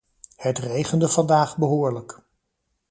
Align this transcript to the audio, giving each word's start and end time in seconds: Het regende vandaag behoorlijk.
Het 0.35 0.59
regende 0.59 1.09
vandaag 1.09 1.57
behoorlijk. 1.57 2.19